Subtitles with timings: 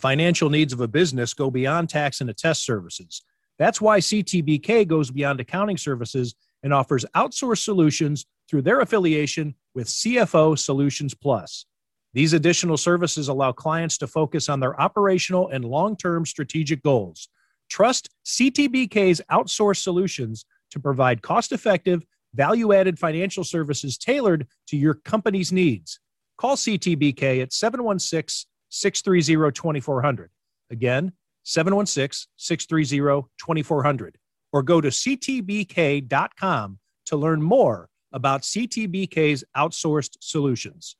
[0.00, 3.22] financial needs of a business go beyond tax and attest services.
[3.58, 9.86] That's why CTBK goes beyond accounting services and offers outsourced solutions through their affiliation with
[9.86, 11.66] CFO Solutions Plus.
[12.12, 17.28] These additional services allow clients to focus on their operational and long term strategic goals.
[17.68, 24.94] Trust CTBK's outsourced solutions to provide cost effective, value added financial services tailored to your
[24.94, 26.00] company's needs.
[26.36, 30.30] Call CTBK at 716 630 2400.
[30.70, 34.16] Again, 716 630 2400.
[34.52, 40.96] Or go to ctbk.com to learn more about CTBK's outsourced solutions.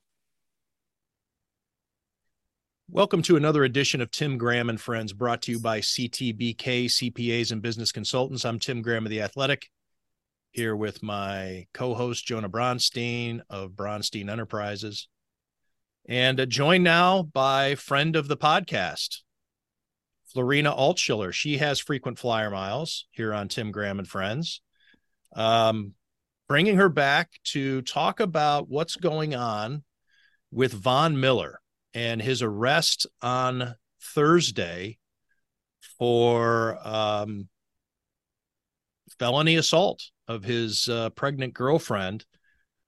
[2.89, 7.53] Welcome to another edition of Tim Graham and Friends, brought to you by CTBK CPAs
[7.53, 8.45] and Business Consultants.
[8.45, 9.69] I'm Tim Graham of The Athletic,
[10.51, 15.07] here with my co host, Jonah Bronstein of Bronstein Enterprises,
[16.11, 19.19] and uh, joined now by friend of the podcast,
[20.35, 21.33] Florina Altshiler.
[21.33, 24.61] She has frequent flyer miles here on Tim Graham and Friends.
[25.37, 25.95] Um,
[26.49, 29.85] bringing her back to talk about what's going on
[30.51, 31.61] with Von Miller
[31.95, 34.99] and his arrest on Thursday
[35.97, 37.49] for um,
[39.21, 42.25] felony assault of his uh, pregnant girlfriend.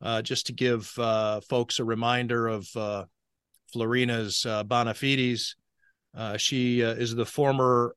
[0.02, 3.04] Uh, just to give uh, folks a reminder of uh,
[3.72, 4.94] Florina's uh, bona
[6.14, 7.94] uh, she is the former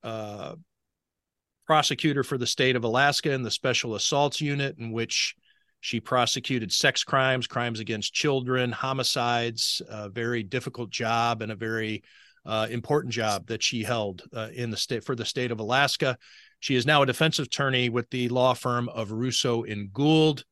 [1.66, 5.36] prosecutor for the state of Alaska in the Special Assaults Unit, in which
[5.82, 12.04] she prosecuted sex crimes, crimes against children, homicides, a very difficult job and a very
[12.46, 16.18] uh, important job that she held uh, in the state for the state of Alaska.
[16.60, 20.46] She is now a defense attorney with the law firm of Russo and Gould.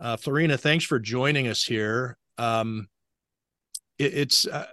[0.00, 2.16] Uh, Florina, thanks for joining us here.
[2.38, 2.88] Um,
[3.98, 4.66] it, it's uh,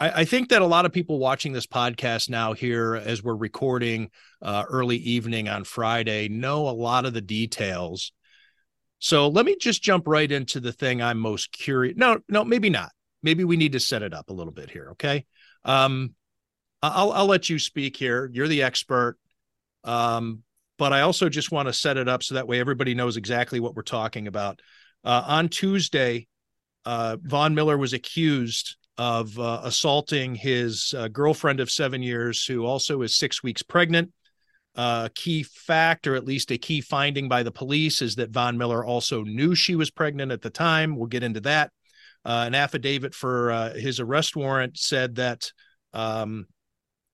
[0.00, 3.36] I, I, think that a lot of people watching this podcast now here as we're
[3.36, 8.12] recording uh, early evening on Friday know a lot of the details
[8.98, 11.96] so let me just jump right into the thing I'm most curious.
[11.96, 12.90] No, no, maybe not.
[13.22, 14.90] Maybe we need to set it up a little bit here.
[14.92, 15.26] Okay.
[15.64, 16.14] Um,
[16.82, 18.30] I'll I'll let you speak here.
[18.32, 19.18] You're the expert.
[19.84, 20.42] Um,
[20.78, 23.60] but I also just want to set it up so that way everybody knows exactly
[23.60, 24.60] what we're talking about.
[25.04, 26.26] Uh, on Tuesday,
[26.84, 32.64] uh, Von Miller was accused of uh, assaulting his uh, girlfriend of seven years, who
[32.64, 34.12] also is six weeks pregnant.
[34.74, 38.58] A key fact, or at least a key finding by the police, is that Von
[38.58, 40.96] Miller also knew she was pregnant at the time.
[40.96, 41.70] We'll get into that.
[42.24, 45.50] Uh, an affidavit for uh, his arrest warrant said that
[45.92, 46.46] um,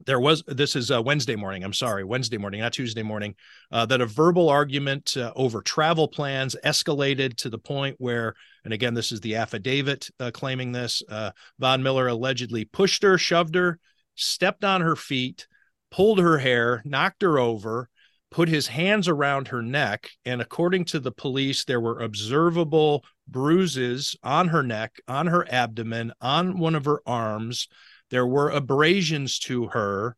[0.06, 1.64] there was this is uh, Wednesday morning.
[1.64, 3.34] I'm sorry, Wednesday morning, not Tuesday morning.
[3.70, 8.72] Uh, that a verbal argument uh, over travel plans escalated to the point where, and
[8.72, 11.02] again, this is the affidavit uh, claiming this.
[11.58, 13.78] Von Miller allegedly pushed her, shoved her,
[14.14, 15.46] stepped on her feet,
[15.90, 17.88] pulled her hair, knocked her over,
[18.30, 20.08] put his hands around her neck.
[20.24, 26.12] And according to the police, there were observable bruises on her neck, on her abdomen,
[26.20, 27.68] on one of her arms.
[28.12, 30.16] There were abrasions to her.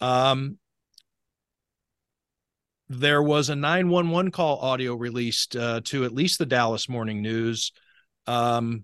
[0.00, 0.58] Um,
[2.88, 7.70] there was a 911 call audio released uh, to at least the Dallas Morning News,
[8.26, 8.82] um,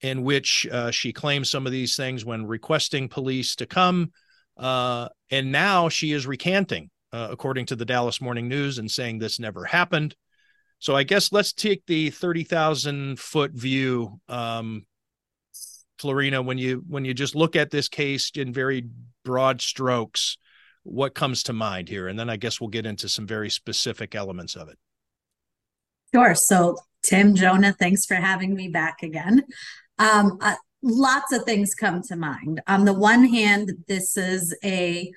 [0.00, 4.12] in which uh, she claims some of these things when requesting police to come
[4.60, 9.18] uh, and now she is recanting, uh, according to the Dallas Morning News, and saying
[9.18, 10.14] this never happened.
[10.78, 14.84] So I guess let's take the thirty thousand foot view, um,
[16.00, 16.42] Florina.
[16.42, 18.86] When you when you just look at this case in very
[19.24, 20.38] broad strokes,
[20.82, 24.14] what comes to mind here, and then I guess we'll get into some very specific
[24.14, 24.78] elements of it.
[26.14, 26.34] Sure.
[26.34, 29.44] So Tim, Jonah, thanks for having me back again.
[29.98, 32.60] Um, uh, lots of things come to mind.
[32.66, 35.12] On the one hand, this is a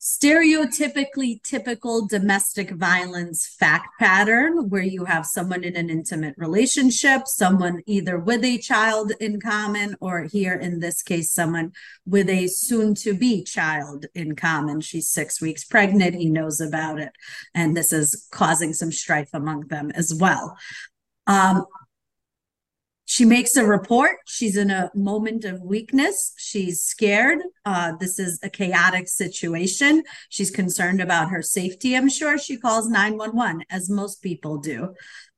[0.00, 7.82] stereotypically typical domestic violence fact pattern where you have someone in an intimate relationship, someone
[7.84, 11.72] either with a child in common, or here in this case, someone
[12.06, 14.80] with a soon to be child in common.
[14.80, 16.14] She's six weeks pregnant.
[16.14, 17.12] He knows about it.
[17.52, 20.56] And this is causing some strife among them as well.
[21.26, 21.66] Um,
[23.10, 24.18] she makes a report.
[24.26, 26.34] She's in a moment of weakness.
[26.36, 27.38] She's scared.
[27.64, 30.02] Uh, this is a chaotic situation.
[30.28, 32.36] She's concerned about her safety, I'm sure.
[32.36, 34.94] She calls 911, as most people do.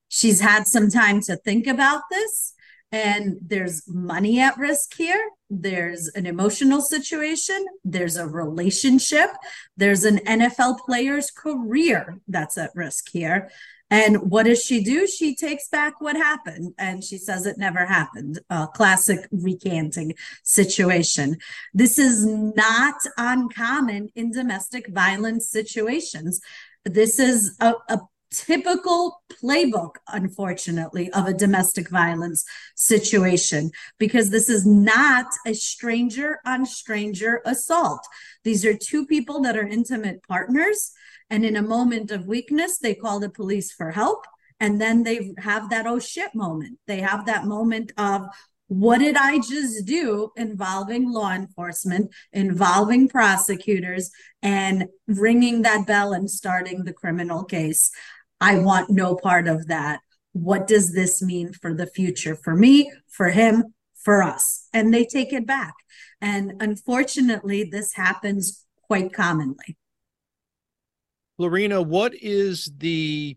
[0.08, 2.54] She's had some time to think about this,
[2.90, 5.30] and there's money at risk here.
[5.48, 7.64] There's an emotional situation.
[7.84, 9.30] There's a relationship.
[9.76, 13.48] There's an NFL player's career that's at risk here.
[13.90, 15.06] And what does she do?
[15.06, 18.38] She takes back what happened and she says it never happened.
[18.48, 20.14] A classic recanting
[20.44, 21.36] situation.
[21.74, 26.40] This is not uncommon in domestic violence situations.
[26.84, 28.00] This is a, a
[28.32, 32.44] typical playbook, unfortunately, of a domestic violence
[32.76, 38.06] situation because this is not a stranger on stranger assault.
[38.44, 40.92] These are two people that are intimate partners.
[41.30, 44.26] And in a moment of weakness, they call the police for help.
[44.58, 46.78] And then they have that oh shit moment.
[46.86, 48.26] They have that moment of,
[48.66, 54.10] what did I just do involving law enforcement, involving prosecutors,
[54.42, 57.90] and ringing that bell and starting the criminal case?
[58.40, 60.00] I want no part of that.
[60.32, 64.68] What does this mean for the future for me, for him, for us?
[64.72, 65.74] And they take it back.
[66.20, 69.76] And unfortunately, this happens quite commonly.
[71.40, 73.36] Lorena, what is the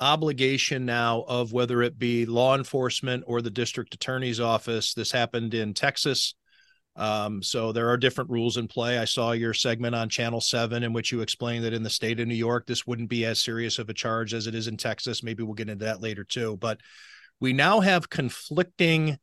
[0.00, 4.94] obligation now of whether it be law enforcement or the district attorney's office?
[4.94, 6.34] This happened in Texas
[6.96, 8.98] um, so there are different rules in play.
[8.98, 12.20] I saw your segment on Channel 7 in which you explained that in the state
[12.20, 14.78] of New York, this wouldn't be as serious of a charge as it is in
[14.78, 15.22] Texas.
[15.22, 16.56] Maybe we'll get into that later too.
[16.56, 16.80] But
[17.38, 19.18] we now have conflicting,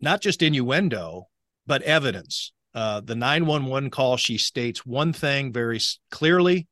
[0.00, 1.24] not just innuendo,
[1.66, 2.52] but evidence.
[2.76, 5.80] Uh, the 911 call, she states one thing very
[6.12, 6.68] clearly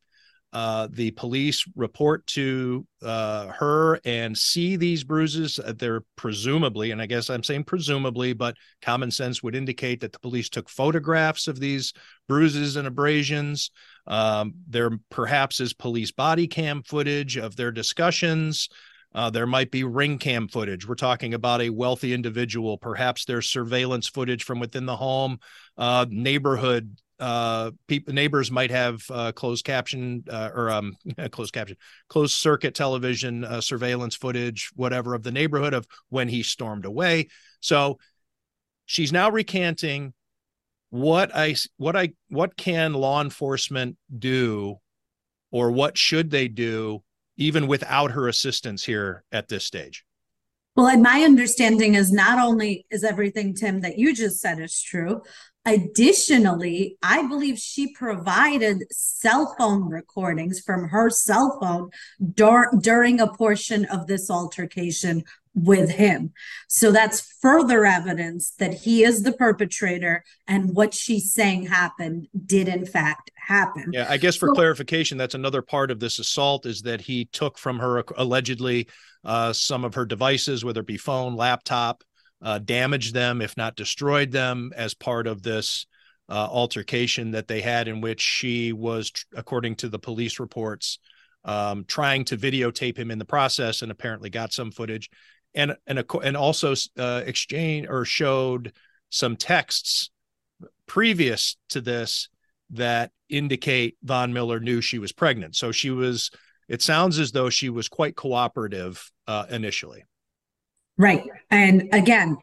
[0.54, 5.58] uh, the police report to uh, her and see these bruises.
[5.58, 10.12] Uh, they're presumably, and I guess I'm saying presumably, but common sense would indicate that
[10.12, 11.92] the police took photographs of these
[12.28, 13.72] bruises and abrasions.
[14.06, 18.68] Um, there perhaps is police body cam footage of their discussions.
[19.14, 20.88] Uh, there might be ring cam footage.
[20.88, 22.78] We're talking about a wealthy individual.
[22.78, 25.38] Perhaps there's surveillance footage from within the home,
[25.76, 30.96] uh, neighborhood uh people neighbors might have uh closed caption uh, or um
[31.30, 31.76] closed caption
[32.08, 37.28] closed circuit television uh, surveillance footage whatever of the neighborhood of when he stormed away
[37.60, 37.98] so
[38.84, 40.12] she's now recanting
[40.90, 44.76] what i what i what can law enforcement do
[45.52, 47.00] or what should they do
[47.36, 50.04] even without her assistance here at this stage?
[50.76, 55.22] Well, my understanding is not only is everything, Tim, that you just said is true,
[55.66, 61.88] Additionally, I believe she provided cell phone recordings from her cell phone
[62.34, 66.32] dur- during a portion of this altercation with him.
[66.68, 72.68] So that's further evidence that he is the perpetrator and what she's saying happened did
[72.68, 73.90] in fact happen.
[73.92, 77.26] Yeah, I guess for so, clarification, that's another part of this assault is that he
[77.26, 78.88] took from her allegedly
[79.24, 82.02] uh, some of her devices, whether it be phone, laptop,
[82.42, 85.86] uh, damaged them, if not destroyed them, as part of this
[86.28, 90.98] uh, altercation that they had, in which she was, according to the police reports,
[91.44, 95.10] um, trying to videotape him in the process, and apparently got some footage,
[95.54, 98.72] and and and also uh, exchange or showed
[99.10, 100.10] some texts
[100.86, 102.28] previous to this
[102.70, 105.56] that indicate Von Miller knew she was pregnant.
[105.56, 106.30] So she was.
[106.66, 110.04] It sounds as though she was quite cooperative uh, initially.
[110.96, 111.24] Right.
[111.50, 112.38] And again,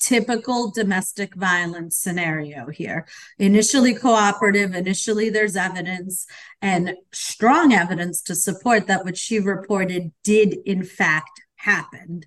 [0.00, 3.06] typical domestic violence scenario here.
[3.38, 6.26] Initially cooperative, initially there's evidence
[6.60, 12.22] and strong evidence to support that what she reported did in fact happen.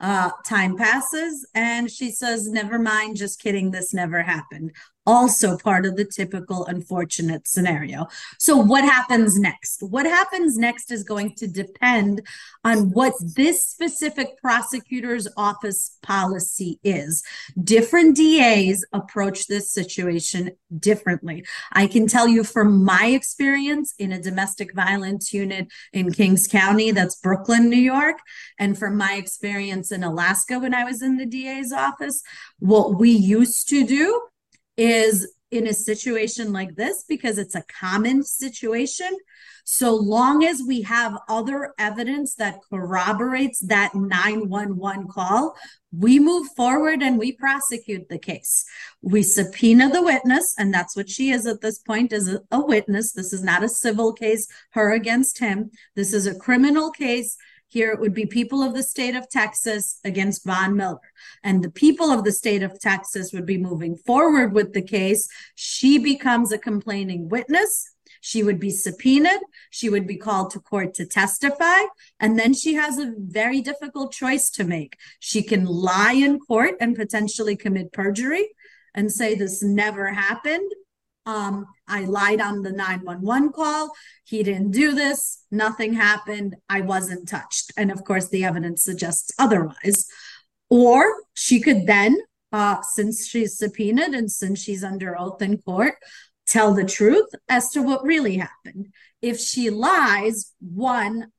[0.00, 4.72] Uh, time passes and she says, Never mind, just kidding, this never happened
[5.08, 8.06] also part of the typical unfortunate scenario.
[8.38, 9.82] So, what happens next?
[9.82, 12.20] What happens next is going to depend
[12.62, 17.22] on what this specific prosecutor's office policy is.
[17.64, 21.42] Different DAs approach this situation differently.
[21.72, 26.90] I can tell you from my experience in a domestic violence unit in Kings County,
[26.90, 28.18] that's Brooklyn, New York,
[28.58, 32.22] and from my experience in Alaska when I was in the DA's office,
[32.58, 34.20] what we used to do
[34.78, 39.16] is in a situation like this because it's a common situation.
[39.64, 45.54] So long as we have other evidence that corroborates that 911 call,
[45.92, 48.64] we move forward and we prosecute the case.
[49.02, 53.12] We subpoena the witness, and that's what she is at this point is a, witness.
[53.12, 55.70] This is not a civil case, her against him.
[55.96, 57.36] This is a criminal case
[57.68, 60.98] here it would be people of the state of Texas against Von Miller.
[61.44, 65.28] And the people of the state of Texas would be moving forward with the case.
[65.54, 67.94] She becomes a complaining witness.
[68.22, 69.40] She would be subpoenaed.
[69.70, 71.82] She would be called to court to testify.
[72.18, 74.96] And then she has a very difficult choice to make.
[75.20, 78.48] She can lie in court and potentially commit perjury
[78.94, 80.72] and say this never happened
[81.28, 83.90] um, I lied on the 911 call.
[84.24, 85.44] He didn't do this.
[85.50, 86.56] Nothing happened.
[86.70, 87.70] I wasn't touched.
[87.76, 90.06] And of course, the evidence suggests otherwise.
[90.70, 91.04] Or
[91.34, 92.16] she could then,
[92.50, 95.96] uh, since she's subpoenaed and since she's under oath in court,
[96.46, 98.88] tell the truth as to what really happened.
[99.20, 101.30] If she lies, one,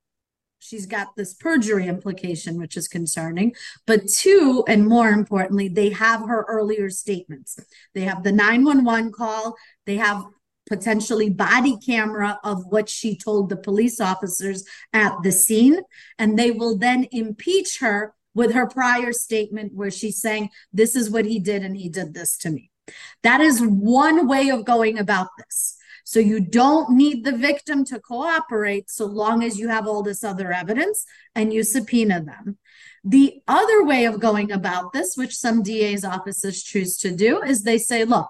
[0.60, 3.56] she's got this perjury implication, which is concerning.
[3.88, 7.58] But two, and more importantly, they have her earlier statements.
[7.94, 10.26] They have the 911 call, they have
[10.68, 14.64] potentially body camera of what she told the police officers
[14.94, 15.80] at the scene,
[16.20, 21.10] and they will then impeach her with her prior statement where she's saying, This is
[21.10, 22.70] what he did, and he did this to me.
[23.24, 25.79] That is one way of going about this.
[26.10, 30.24] So you don't need the victim to cooperate so long as you have all this
[30.24, 32.58] other evidence and you subpoena them.
[33.04, 37.62] The other way of going about this, which some DA's offices choose to do, is
[37.62, 38.30] they say, look,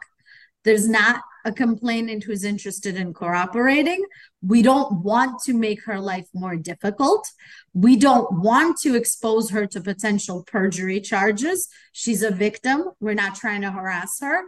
[0.65, 4.03] there's not a complainant who's interested in cooperating.
[4.41, 7.29] We don't want to make her life more difficult.
[7.73, 11.69] We don't want to expose her to potential perjury charges.
[11.93, 12.89] She's a victim.
[12.99, 14.41] We're not trying to harass her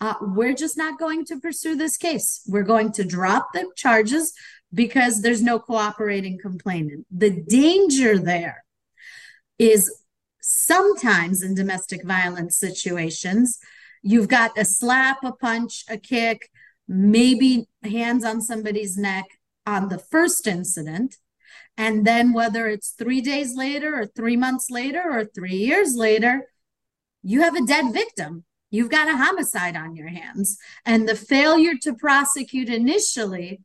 [0.00, 2.42] uh, we're just not going to pursue this case.
[2.46, 4.32] We're going to drop the charges
[4.72, 7.06] because there's no cooperating complainant.
[7.10, 8.64] The danger there
[9.58, 10.02] is
[10.40, 13.58] sometimes in domestic violence situations,
[14.02, 16.50] you've got a slap, a punch, a kick,
[16.86, 19.24] maybe hands on somebody's neck
[19.66, 21.16] on the first incident.
[21.76, 26.48] And then whether it's three days later or three months later or three years later,
[27.22, 30.58] you have a dead victim You've got a homicide on your hands.
[30.84, 33.60] And the failure to prosecute initially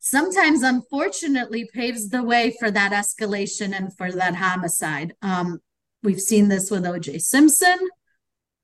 [0.00, 5.14] sometimes, unfortunately, paves the way for that escalation and for that homicide.
[5.22, 5.60] Um,
[6.02, 7.78] we've seen this with OJ Simpson.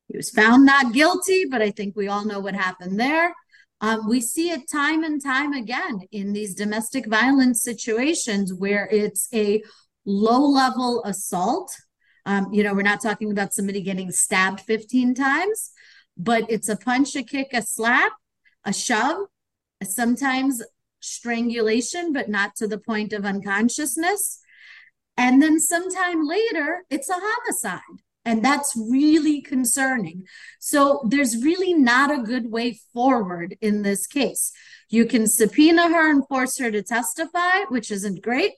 [0.09, 3.35] He was found not guilty, but I think we all know what happened there.
[3.81, 9.29] Um, we see it time and time again in these domestic violence situations where it's
[9.33, 9.63] a
[10.05, 11.75] low level assault
[12.31, 15.73] um, you know, we're not talking about somebody getting stabbed 15 times,
[16.17, 18.13] but it's a punch, a kick, a slap,
[18.65, 19.27] a shove,
[19.83, 20.63] sometimes
[21.01, 24.39] strangulation, but not to the point of unconsciousness.
[25.17, 27.81] And then sometime later, it's a homicide.
[28.25, 30.23] And that's really concerning.
[30.61, 34.53] So there's really not a good way forward in this case.
[34.89, 38.53] You can subpoena her and force her to testify, which isn't great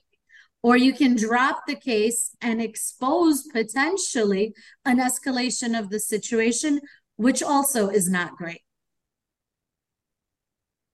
[0.63, 4.53] or you can drop the case and expose potentially
[4.85, 6.79] an escalation of the situation,
[7.17, 8.61] which also is not great.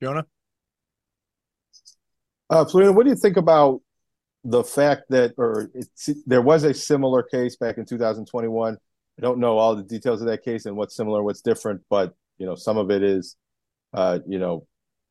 [0.01, 0.25] Jonah?
[2.49, 3.81] Uh, Florina, what do you think about
[4.43, 5.69] the fact that, or
[6.25, 8.75] there was a similar case back in 2021?
[8.75, 12.15] I don't know all the details of that case and what's similar, what's different, but
[12.39, 13.35] you know, some of it is,
[13.93, 14.65] uh, you know,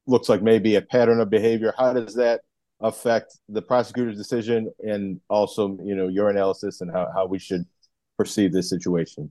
[0.06, 1.74] looks like maybe a pattern of behavior.
[1.76, 2.40] How does that
[2.80, 7.64] affect the prosecutor's decision and also you know your analysis and how, how we should
[8.16, 9.30] perceive this situation?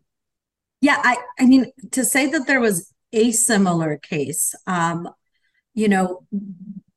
[0.81, 5.09] Yeah i i mean to say that there was a similar case um
[5.73, 6.23] you know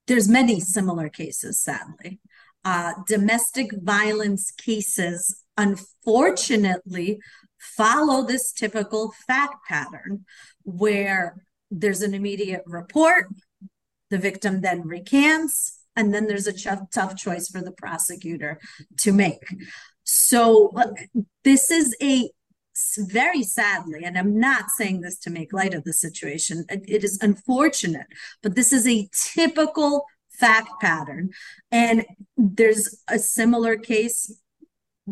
[0.06, 2.20] there's many similar cases sadly.
[2.64, 7.20] Uh domestic violence cases unfortunately
[7.58, 10.24] follow this typical fact pattern
[10.64, 11.36] where
[11.70, 13.28] there's an immediate report
[14.10, 18.58] the victim then recants and then there's a tough, tough choice for the prosecutor
[18.96, 19.44] to make.
[20.04, 20.92] So uh,
[21.44, 22.30] this is a
[22.96, 27.18] very sadly, and I'm not saying this to make light of the situation, it is
[27.20, 28.06] unfortunate,
[28.42, 31.30] but this is a typical fact pattern.
[31.70, 32.06] And
[32.38, 34.34] there's a similar case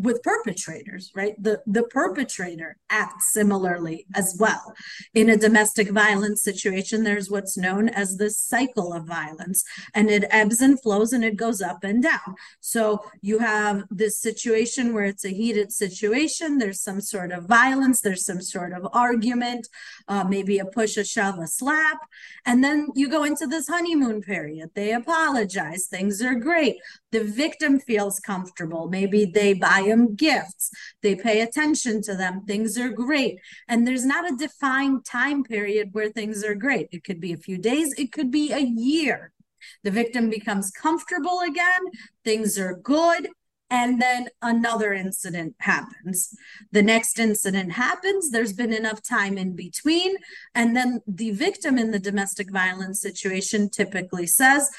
[0.02, 1.35] with perpetrators, right?
[1.43, 4.75] The the perpetrator acts similarly as well.
[5.14, 9.64] In a domestic violence situation, there's what's known as the cycle of violence,
[9.95, 12.35] and it ebbs and flows and it goes up and down.
[12.61, 18.00] So you have this situation where it's a heated situation, there's some sort of violence,
[18.00, 19.69] there's some sort of argument,
[20.07, 21.99] uh, maybe a push, a shove, a slap,
[22.47, 24.71] and then you go into this honeymoon period.
[24.75, 26.76] They apologize, things are great.
[27.10, 28.88] The victim feels comfortable.
[28.88, 30.70] Maybe they buy them gifts,
[31.02, 33.38] they pay attention to them, things are great.
[33.66, 36.88] And there's not a defined time period where things are great.
[36.92, 39.32] It could be a few days, it could be a year.
[39.84, 41.82] The victim becomes comfortable again,
[42.24, 43.28] things are good,
[43.70, 46.34] and then another incident happens.
[46.72, 50.16] The next incident happens, there's been enough time in between,
[50.54, 54.70] and then the victim in the domestic violence situation typically says,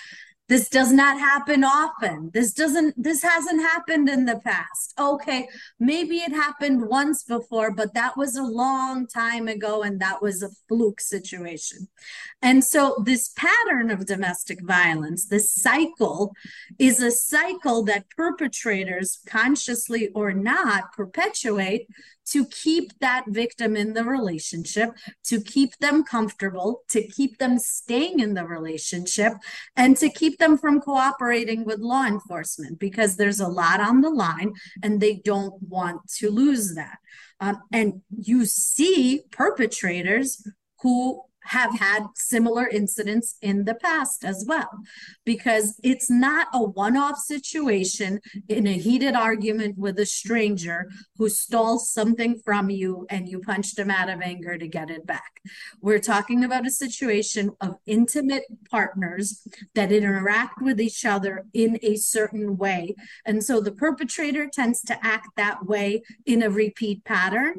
[0.49, 2.31] this does not happen often.
[2.33, 4.93] This doesn't, this hasn't happened in the past.
[4.99, 5.47] Okay,
[5.79, 10.41] maybe it happened once before, but that was a long time ago and that was
[10.41, 11.87] a fluke situation.
[12.41, 16.33] And so this pattern of domestic violence, this cycle,
[16.79, 21.87] is a cycle that perpetrators, consciously or not, perpetuate
[22.31, 24.91] to keep that victim in the relationship,
[25.23, 29.33] to keep them comfortable, to keep them staying in the relationship,
[29.75, 34.09] and to keep them from cooperating with law enforcement because there's a lot on the
[34.09, 36.97] line and they don't want to lose that.
[37.39, 40.45] Um, and you see perpetrators
[40.81, 44.69] who have had similar incidents in the past as well.
[45.25, 50.87] Because it's not a one-off situation in a heated argument with a stranger
[51.17, 55.05] who stole something from you and you punched him out of anger to get it
[55.05, 55.41] back.
[55.81, 61.95] We're talking about a situation of intimate partners that interact with each other in a
[61.95, 62.95] certain way.
[63.25, 67.55] And so the perpetrator tends to act that way in a repeat pattern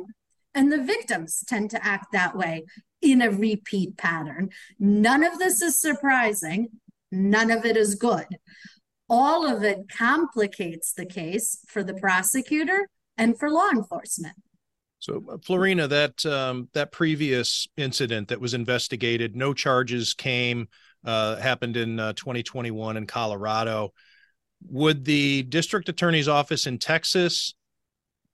[0.54, 2.64] and the victims tend to act that way
[3.02, 4.50] in a repeat pattern.
[4.78, 6.68] None of this is surprising.
[7.10, 8.26] None of it is good.
[9.08, 14.36] All of it complicates the case for the prosecutor and for law enforcement.
[15.00, 20.68] So, uh, Florina, that um, that previous incident that was investigated, no charges came.
[21.02, 23.94] Uh, happened in uh, 2021 in Colorado.
[24.68, 27.54] Would the district attorney's office in Texas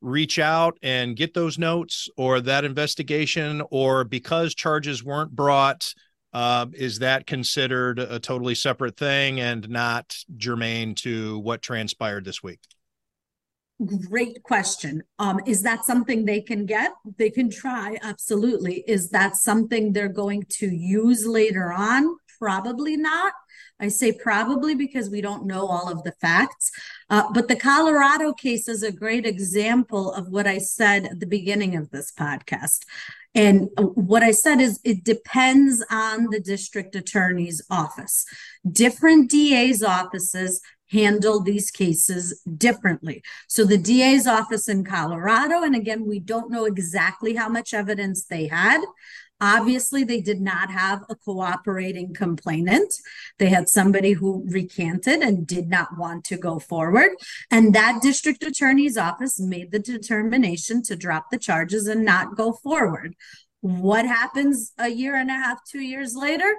[0.06, 5.92] reach out and get those notes or that investigation or because charges weren't brought
[6.32, 12.42] uh, is that considered a totally separate thing and not germane to what transpired this
[12.42, 12.60] week?
[14.08, 15.02] Great question.
[15.18, 16.92] Um, is that something they can get?
[17.18, 18.84] They can try absolutely.
[18.86, 23.32] Is that something they're going to use later on probably not
[23.78, 26.70] I say probably because we don't know all of the facts.
[27.10, 31.26] Uh, but the Colorado case is a great example of what I said at the
[31.26, 32.80] beginning of this podcast.
[33.34, 38.24] And what I said is it depends on the district attorney's office.
[38.70, 43.22] Different DA's offices handle these cases differently.
[43.49, 48.25] So the DA's office in Colorado, and again, we don't know exactly how much evidence
[48.25, 48.80] they had,
[49.40, 52.94] Obviously, they did not have a cooperating complainant.
[53.38, 57.10] They had somebody who recanted and did not want to go forward.
[57.50, 62.52] And that district attorney's office made the determination to drop the charges and not go
[62.52, 63.14] forward.
[63.60, 66.54] What happens a year and a half, two years later?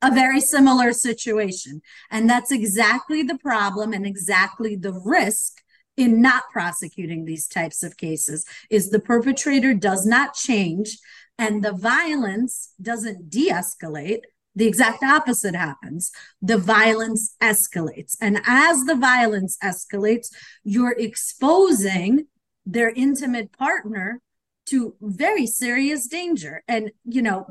[0.00, 1.82] A very similar situation.
[2.12, 5.62] And that's exactly the problem and exactly the risk
[5.96, 10.96] in not prosecuting these types of cases is the perpetrator does not change
[11.38, 14.22] and the violence doesn't de escalate,
[14.54, 16.10] the exact opposite happens.
[16.42, 18.16] The violence escalates.
[18.20, 22.26] And as the violence escalates, you're exposing
[22.66, 24.20] their intimate partner
[24.66, 26.62] to very serious danger.
[26.66, 27.46] And, you know,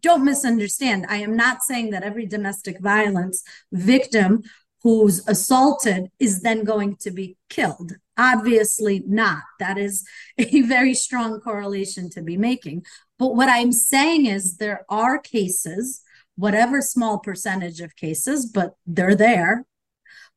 [0.00, 1.06] don't misunderstand.
[1.08, 4.42] I am not saying that every domestic violence victim
[4.82, 7.92] who's assaulted is then going to be killed.
[8.16, 9.42] Obviously not.
[9.58, 10.06] That is
[10.38, 12.84] a very strong correlation to be making.
[13.18, 16.02] But what I'm saying is there are cases,
[16.36, 19.66] whatever small percentage of cases, but they're there,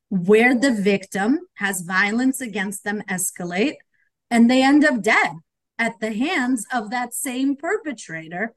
[0.10, 3.76] where the victim has violence against them escalate
[4.30, 5.32] and they end up dead
[5.78, 8.54] at the hands of that same perpetrator.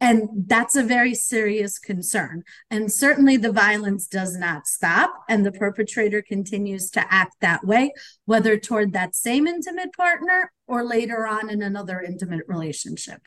[0.00, 2.42] And that's a very serious concern.
[2.70, 7.92] And certainly the violence does not stop, and the perpetrator continues to act that way,
[8.24, 13.22] whether toward that same intimate partner or later on in another intimate relationship.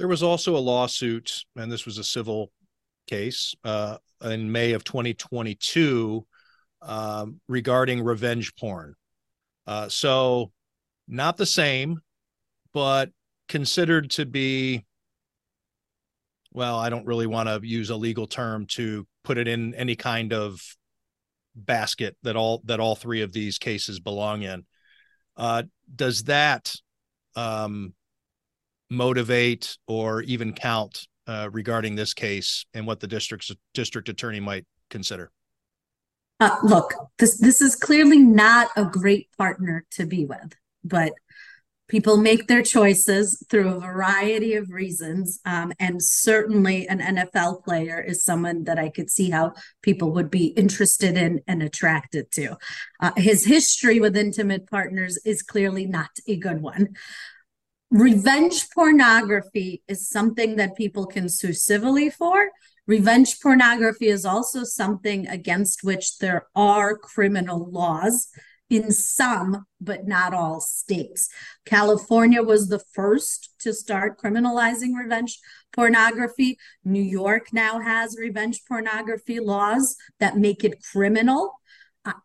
[0.00, 2.50] There was also a lawsuit, and this was a civil
[3.06, 6.26] case uh, in May of 2022
[6.80, 8.94] um, regarding revenge porn.
[9.66, 10.52] Uh, so,
[11.06, 12.00] not the same,
[12.72, 13.10] but
[13.46, 14.86] considered to be,
[16.50, 19.96] well, I don't really want to use a legal term to put it in any
[19.96, 20.62] kind of
[21.54, 24.64] basket that all that all three of these cases belong in.
[25.36, 26.74] Uh, does that
[27.36, 27.92] um,
[28.90, 34.66] motivate or even count uh, regarding this case and what the district's district attorney might
[34.90, 35.30] consider?
[36.40, 41.12] Uh, look, this this is clearly not a great partner to be with, but
[41.86, 48.00] people make their choices through a variety of reasons, um, and certainly an NFL player
[48.00, 52.56] is someone that I could see how people would be interested in and attracted to.
[53.00, 56.94] Uh, his history with intimate partners is clearly not a good one
[57.90, 62.50] revenge pornography is something that people can sue civilly for.
[62.86, 68.28] Revenge pornography is also something against which there are criminal laws
[68.68, 71.28] in some, but not all states.
[71.64, 75.38] California was the first to start criminalizing revenge
[75.72, 76.56] pornography.
[76.84, 81.60] New York now has revenge pornography laws that make it criminal.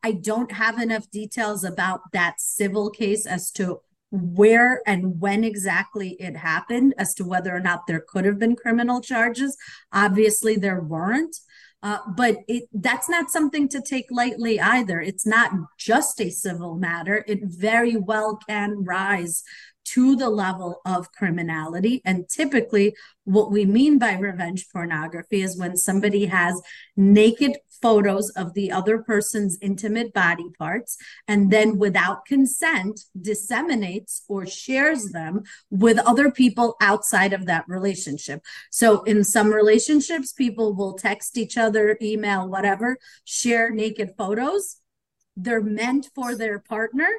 [0.04, 6.12] I don't have enough details about that civil case as to where and when exactly
[6.20, 9.58] it happened, as to whether or not there could have been criminal charges.
[9.92, 11.36] Obviously, there weren't.
[11.84, 15.00] Uh, but it that's not something to take lightly either.
[15.00, 17.24] It's not just a civil matter.
[17.28, 19.44] It very well can rise
[19.86, 22.02] to the level of criminality.
[22.04, 26.62] And typically, what we mean by revenge pornography is when somebody has
[26.96, 34.46] naked photos of the other person's intimate body parts and then, without consent, disseminates or
[34.46, 38.42] shares them with other people outside of that relationship.
[38.72, 44.78] So, in some relationships, people will text each other, email, whatever, share naked photos.
[45.38, 47.10] They're meant for their partner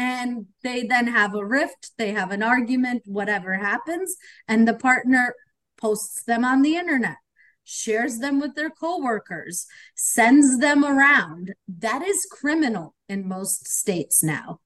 [0.00, 4.16] and they then have a rift, they have an argument, whatever happens,
[4.48, 5.34] and the partner
[5.76, 7.18] posts them on the internet,
[7.64, 11.52] shares them with their coworkers, sends them around.
[11.68, 14.60] That is criminal in most states now.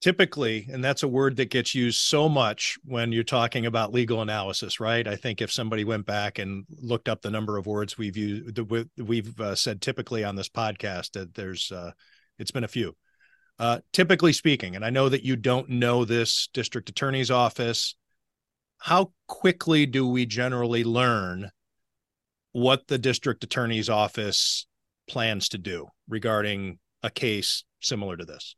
[0.00, 4.22] Typically, and that's a word that gets used so much when you're talking about legal
[4.22, 5.06] analysis, right?
[5.06, 8.58] I think if somebody went back and looked up the number of words we've used,
[8.96, 11.90] we've uh, said typically on this podcast, that there's uh,
[12.40, 12.96] it's been a few.
[13.58, 17.94] Uh, typically speaking, and I know that you don't know this district attorney's office,
[18.78, 21.50] how quickly do we generally learn
[22.52, 24.66] what the district attorney's office
[25.06, 28.56] plans to do regarding a case similar to this?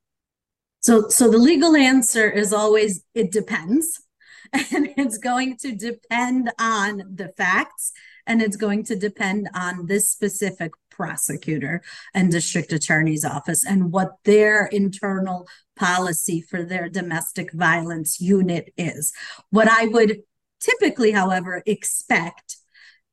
[0.81, 4.03] So, so the legal answer is always it depends,
[4.53, 7.93] and it's going to depend on the facts,
[8.27, 11.83] and it's going to depend on this specific prosecutor
[12.15, 19.13] and district attorney's office and what their internal policy for their domestic violence unit is.
[19.51, 20.23] What I would
[20.61, 22.57] typically, however, expect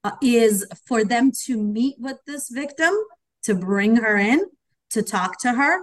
[0.04, 2.93] uh, is for them to meet with this victim,
[3.43, 4.45] to bring her in,
[4.91, 5.82] to talk to her,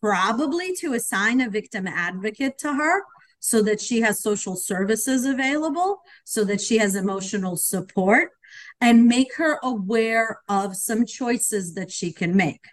[0.00, 3.02] probably to assign a victim advocate to her
[3.44, 8.30] so that she has social services available, so that she has emotional support,
[8.80, 12.64] and make her aware of some choices that she can make.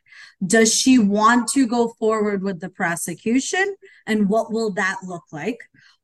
[0.48, 3.76] Does she want to go forward with the prosecution?
[4.08, 5.60] And what will that look like?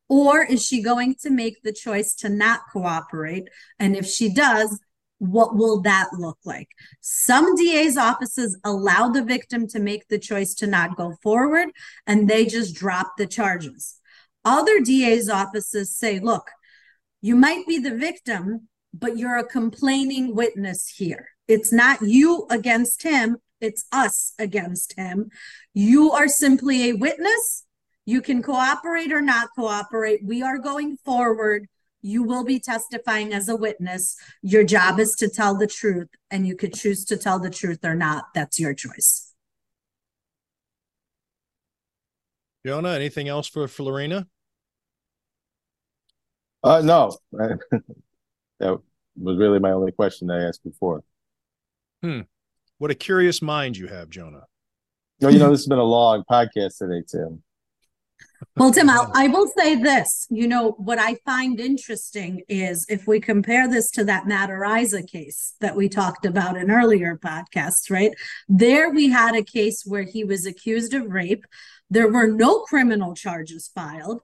[0.10, 3.48] Or is she going to make the choice to not cooperate?
[3.80, 4.78] And if she does,
[5.20, 6.68] what will that look like?
[7.00, 11.70] Some DA's offices allow the victim to make the choice to not go forward
[12.06, 13.97] and they just drop the charges.
[14.50, 16.52] Other DA's offices say, look,
[17.22, 21.28] you might be the victim, but you're a complaining witness here.
[21.50, 25.32] It's not you against him, it's us against him.
[25.74, 27.66] You are simply a witness.
[28.06, 30.22] You can cooperate or not cooperate.
[30.24, 31.68] We are going forward.
[32.02, 34.16] You will be testifying as a witness.
[34.42, 37.84] Your job is to tell the truth, and you could choose to tell the truth
[37.84, 38.28] or not.
[38.34, 39.34] That's your choice.
[42.66, 44.26] Jonah, anything else for Florina?
[46.68, 47.18] Uh, no,
[48.60, 48.82] that
[49.16, 51.02] was really my only question I asked before.
[52.04, 52.22] Hmm.
[52.78, 54.44] What a curious mind you have, Jonah.
[55.20, 57.42] No, you know, this has been a long podcast today, Tim.
[58.56, 60.28] Well, Tim, I'll, I will say this.
[60.30, 65.10] You know, what I find interesting is if we compare this to that Matt Araiza
[65.10, 68.12] case that we talked about in earlier podcasts, right?
[68.48, 71.46] There we had a case where he was accused of rape.
[71.90, 74.22] There were no criminal charges filed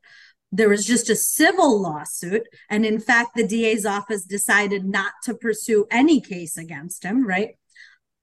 [0.53, 2.47] there was just a civil lawsuit.
[2.69, 7.57] And in fact the DA's office decided not to pursue any case against him right?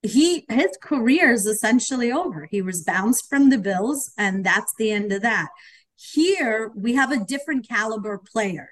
[0.02, 2.46] He his career is essentially over.
[2.50, 5.48] He was bounced from the bills and that's the end of that.
[5.96, 8.70] Here we have a different caliber player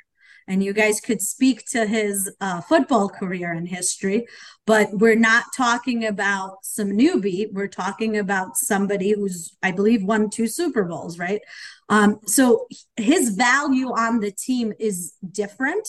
[0.49, 4.27] and you guys could speak to his uh, football career and history
[4.67, 10.29] but we're not talking about some newbie we're talking about somebody who's i believe won
[10.29, 11.43] two super bowls right
[11.89, 15.89] um, so his value on the team is different.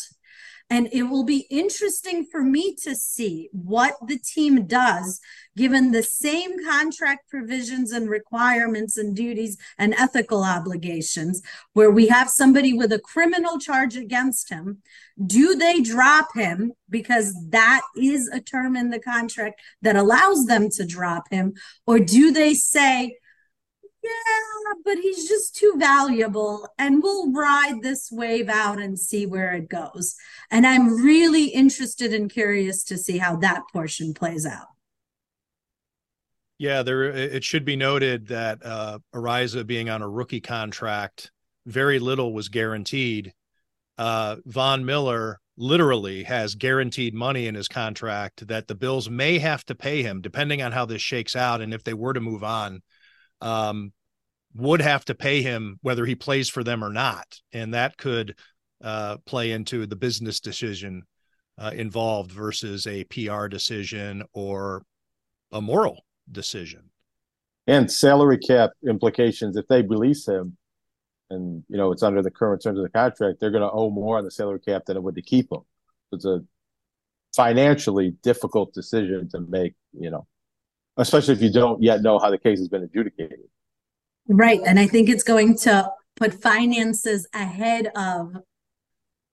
[0.72, 5.20] And it will be interesting for me to see what the team does
[5.58, 11.42] given the same contract provisions and requirements and duties and ethical obligations,
[11.74, 14.82] where we have somebody with a criminal charge against him.
[15.26, 20.70] Do they drop him because that is a term in the contract that allows them
[20.72, 21.56] to drop him?
[21.88, 23.18] Or do they say,
[24.02, 29.54] Yeah, but he's just too valuable, and we'll ride this wave out and see where
[29.54, 30.16] it goes.
[30.50, 34.68] And I'm really interested and curious to see how that portion plays out.
[36.58, 37.04] Yeah, there.
[37.04, 41.32] It should be noted that uh, Araiza being on a rookie contract,
[41.66, 43.34] very little was guaranteed.
[43.98, 49.66] Uh, Von Miller literally has guaranteed money in his contract that the Bills may have
[49.66, 52.46] to pay him, depending on how this shakes out, and if they were to move
[52.46, 52.82] on
[53.42, 53.92] um,
[54.56, 58.36] would have to pay him whether he plays for them or not, and that could
[58.84, 61.04] uh, play into the business decision
[61.58, 64.84] uh, involved versus a PR decision or
[65.52, 66.90] a moral decision.
[67.68, 70.58] And salary cap implications if they release him,
[71.30, 73.92] and you know it's under the current terms of the contract, they're going to owe
[73.92, 75.60] more on the salary cap than it would to keep him.
[76.12, 76.42] It's a
[77.36, 79.76] financially difficult decision to make.
[79.94, 80.28] You know,
[81.00, 83.40] especially if you don't yet know how the case has been adjudicated.
[84.28, 84.62] Right.
[84.66, 88.36] And I think it's going to put finances ahead of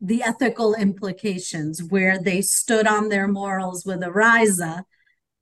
[0.00, 4.82] the ethical implications where they stood on their morals with Araiza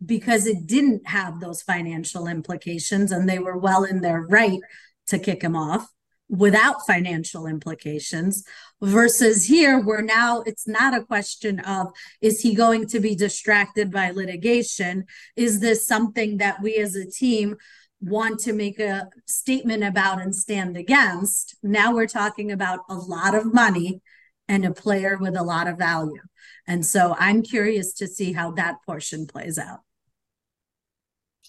[0.05, 4.61] because it didn't have those financial implications and they were well in their right
[5.07, 5.89] to kick him off
[6.29, 8.45] without financial implications
[8.81, 11.89] versus here where now it's not a question of
[12.21, 15.05] is he going to be distracted by litigation?
[15.37, 17.57] Is this something that we as a team
[18.01, 21.57] want to make a statement about and stand against?
[21.63, 24.01] Now we're talking about a lot of money
[24.49, 26.23] and a player with a lot of value.
[26.67, 29.81] And so i'm curious to see how that portion plays out.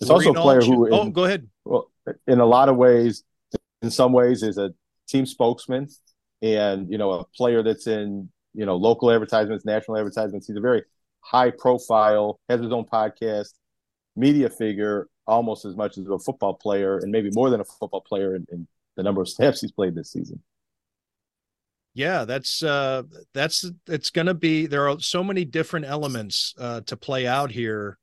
[0.01, 1.47] It's also a player who oh go ahead.
[1.63, 1.91] well
[2.27, 3.23] in a lot of ways
[3.85, 4.73] in some ways is a
[5.07, 5.87] team spokesman
[6.41, 10.47] and you know a player that's in you know local advertisements, national advertisements.
[10.47, 10.83] He's a very
[11.21, 13.53] high profile, has his own podcast,
[14.15, 18.01] media figure, almost as much as a football player, and maybe more than a football
[18.01, 20.41] player in, in the number of snaps he's played this season.
[21.93, 26.81] Yeah, that's uh that's it's going to be there are so many different elements uh
[26.81, 27.97] to play out here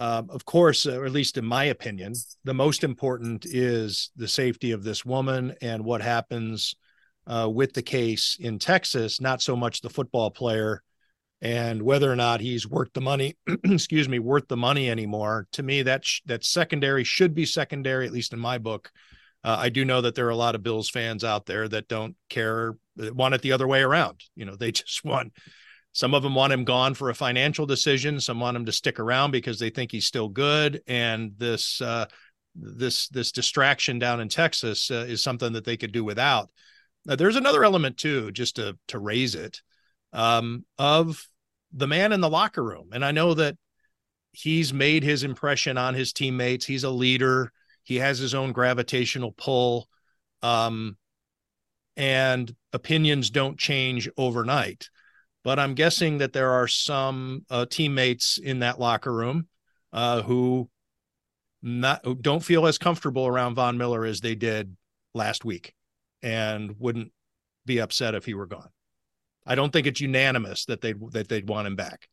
[0.00, 4.72] uh, of course, or at least in my opinion, the most important is the safety
[4.72, 6.74] of this woman and what happens
[7.26, 10.82] uh, with the case in Texas, not so much the football player
[11.42, 15.46] and whether or not he's worth the money, excuse me, worth the money anymore.
[15.52, 18.90] To me, that sh- secondary should be secondary, at least in my book.
[19.44, 21.88] Uh, I do know that there are a lot of Bills fans out there that
[21.88, 24.22] don't care, want it the other way around.
[24.34, 25.34] You know, they just want
[25.92, 28.20] some of them want him gone for a financial decision.
[28.20, 30.82] Some want him to stick around because they think he's still good.
[30.86, 32.06] And this uh,
[32.54, 36.50] this this distraction down in Texas uh, is something that they could do without.
[37.06, 39.60] Now, there's another element too, just to to raise it,
[40.12, 41.24] um, of
[41.72, 42.90] the man in the locker room.
[42.92, 43.56] And I know that
[44.32, 46.66] he's made his impression on his teammates.
[46.66, 47.52] He's a leader.
[47.82, 49.88] He has his own gravitational pull.
[50.42, 50.96] Um,
[51.96, 54.88] and opinions don't change overnight
[55.42, 59.46] but I'm guessing that there are some uh, teammates in that locker room
[59.92, 60.68] uh, who
[61.62, 64.76] not who don't feel as comfortable around Von Miller as they did
[65.14, 65.74] last week,
[66.22, 67.12] and wouldn't
[67.66, 68.70] be upset if he were gone.
[69.46, 72.08] I don't think it's unanimous that they that they'd want him back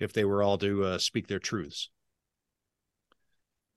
[0.00, 1.90] if they were all to uh, speak their truths.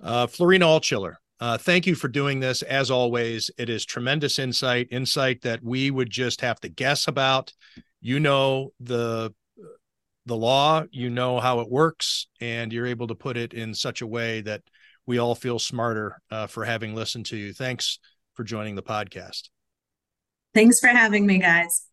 [0.02, 2.62] Uh, Florina Altshiler, uh, thank you for doing this.
[2.62, 7.54] As always, it is tremendous insight, insight that we would just have to guess about
[8.02, 9.34] you know the
[10.26, 14.02] the law, you know how it works, and you're able to put it in such
[14.02, 14.62] a way that
[15.06, 17.54] we all feel smarter uh, for having listened to you.
[17.54, 18.00] Thanks
[18.34, 19.50] for joining the podcast.
[20.54, 21.88] Thanks for having me, guys.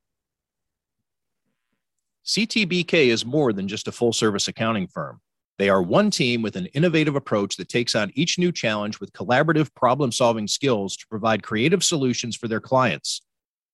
[2.26, 5.20] CTBK is more than just a full service accounting firm.
[5.58, 9.12] They are one team with an innovative approach that takes on each new challenge with
[9.12, 13.20] collaborative problem solving skills to provide creative solutions for their clients.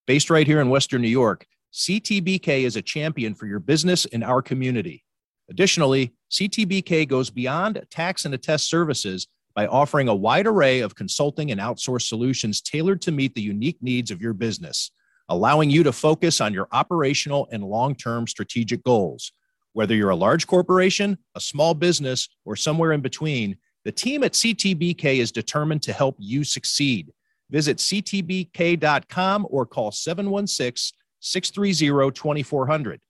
[0.06, 4.22] Based right here in Western New York, CTBK is a champion for your business in
[4.22, 5.04] our community.
[5.48, 11.50] Additionally, CTBK goes beyond tax and attest services by offering a wide array of consulting
[11.50, 14.90] and outsourced solutions tailored to meet the unique needs of your business,
[15.28, 19.32] allowing you to focus on your operational and long term strategic goals.
[19.72, 24.32] Whether you're a large corporation, a small business, or somewhere in between, the team at
[24.32, 27.12] CTBK is determined to help you succeed.
[27.48, 33.00] Visit ctbk.com or call 716 630 2400.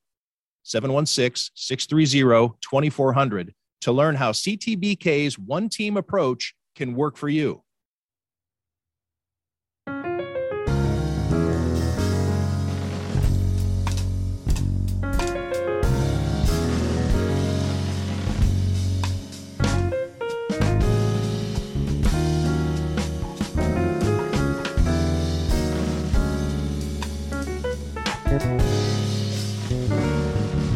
[0.62, 7.62] 716 630 2400 to learn how CTBK's one team approach can work for you.